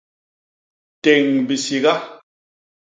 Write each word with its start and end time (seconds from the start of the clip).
Téñ 1.03 1.25
bisiga. 1.49 1.93